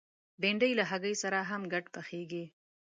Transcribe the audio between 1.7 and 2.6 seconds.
ګډ پخېږي